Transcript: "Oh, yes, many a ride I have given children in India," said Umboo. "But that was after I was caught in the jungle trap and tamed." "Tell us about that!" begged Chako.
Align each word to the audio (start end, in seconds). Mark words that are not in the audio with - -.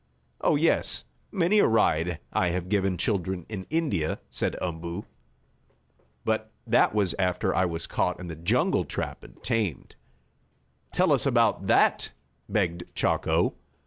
"Oh, 0.43 0.55
yes, 0.55 1.05
many 1.31 1.59
a 1.59 1.67
ride 1.67 2.17
I 2.33 2.47
have 2.47 2.69
given 2.69 2.97
children 2.97 3.45
in 3.49 3.67
India," 3.69 4.19
said 4.31 4.55
Umboo. 4.59 5.05
"But 6.25 6.51
that 6.65 6.95
was 6.95 7.13
after 7.19 7.53
I 7.53 7.65
was 7.65 7.85
caught 7.85 8.19
in 8.19 8.25
the 8.25 8.35
jungle 8.35 8.83
trap 8.83 9.23
and 9.23 9.43
tamed." 9.43 9.95
"Tell 10.91 11.11
us 11.11 11.27
about 11.27 11.67
that!" 11.67 12.13
begged 12.49 12.85
Chako. 12.95 13.53